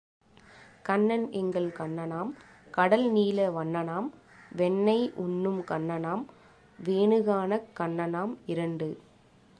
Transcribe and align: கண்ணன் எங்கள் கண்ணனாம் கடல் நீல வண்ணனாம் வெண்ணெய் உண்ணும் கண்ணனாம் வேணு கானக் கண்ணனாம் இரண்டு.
கண்ணன் 0.83 1.31
எங்கள் 1.31 1.67
கண்ணனாம் 1.67 2.31
கடல் 2.71 3.11
நீல 3.11 3.49
வண்ணனாம் 3.49 4.07
வெண்ணெய் 4.51 5.11
உண்ணும் 5.15 5.61
கண்ணனாம் 5.61 6.23
வேணு 6.79 7.19
கானக் 7.23 7.69
கண்ணனாம் 7.79 8.33
இரண்டு. 8.45 8.89